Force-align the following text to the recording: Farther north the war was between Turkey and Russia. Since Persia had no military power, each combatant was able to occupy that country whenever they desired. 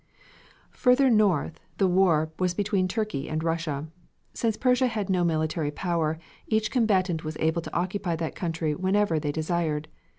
Farther 0.71 1.11
north 1.11 1.59
the 1.77 1.87
war 1.87 2.31
was 2.39 2.55
between 2.55 2.87
Turkey 2.87 3.29
and 3.29 3.43
Russia. 3.43 3.87
Since 4.33 4.57
Persia 4.57 4.87
had 4.87 5.11
no 5.11 5.23
military 5.23 5.69
power, 5.69 6.17
each 6.47 6.71
combatant 6.71 7.23
was 7.23 7.37
able 7.39 7.61
to 7.61 7.75
occupy 7.75 8.15
that 8.15 8.33
country 8.33 8.73
whenever 8.73 9.19
they 9.19 9.31
desired. 9.31 9.89